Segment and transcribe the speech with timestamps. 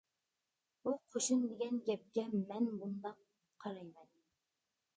[0.85, 3.21] بۇ قوشۇن دېگەن گەپكە مەن مۇنداق
[3.67, 4.13] قارايمەن.